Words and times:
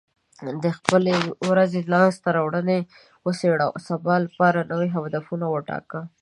د 0.63 0.65
خپلې 0.77 1.15
ورځې 1.49 1.79
لاسته 1.93 2.27
راوړنې 2.37 2.79
وڅېړه، 3.25 3.65
او 3.67 3.73
د 3.75 3.77
سبا 3.89 4.15
لپاره 4.25 4.67
نوي 4.71 4.89
هدفونه 4.95 5.45
وټاکه. 5.49 6.01